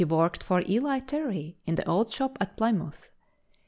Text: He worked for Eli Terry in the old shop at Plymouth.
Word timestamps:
He 0.01 0.05
worked 0.05 0.41
for 0.43 0.63
Eli 0.67 1.01
Terry 1.01 1.57
in 1.67 1.75
the 1.75 1.87
old 1.87 2.09
shop 2.11 2.35
at 2.41 2.57
Plymouth. 2.57 3.11